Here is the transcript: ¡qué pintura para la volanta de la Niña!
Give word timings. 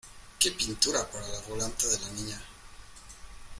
¡qué 0.39 0.49
pintura 0.49 1.07
para 1.11 1.27
la 1.27 1.41
volanta 1.47 1.85
de 1.85 1.99
la 1.99 2.09
Niña! 2.09 2.41